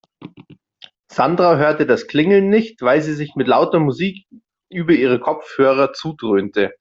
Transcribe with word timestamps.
Sandra 1.11 1.57
hörte 1.57 1.85
das 1.85 2.07
Klingeln 2.07 2.49
nicht, 2.49 2.81
weil 2.81 3.01
sie 3.03 3.13
sich 3.13 3.35
mit 3.35 3.47
lauter 3.47 3.79
Musik 3.79 4.25
über 4.67 4.93
ihre 4.93 5.19
Kopfhörer 5.19 5.93
zudröhnte. 5.93 6.69